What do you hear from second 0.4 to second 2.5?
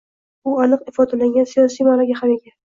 u aniq ifodalangan siyosiy ma’noga ham